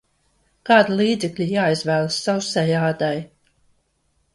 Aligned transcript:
Kādi 0.69 0.97
līdzekļi 1.01 1.47
jāizvēlas 1.51 2.19
sausai 2.25 2.67
ādai? 2.91 3.15